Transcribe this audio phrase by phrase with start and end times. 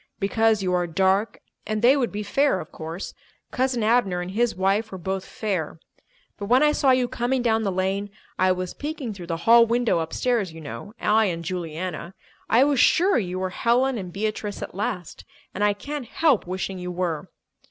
[0.19, 3.13] Because you are dark and they would be fair, of course;
[3.51, 5.79] Cousin Abner and his wife were both fair.
[6.39, 9.99] But when I saw you coming down the lane—I was peeking through the hall window
[9.99, 15.23] upstairs, you know, I and Juliana—I was sure you were Helen and Beatrice at last.
[15.53, 17.29] And I can't help wishing you were!"